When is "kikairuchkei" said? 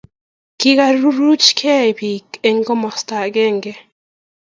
0.59-1.89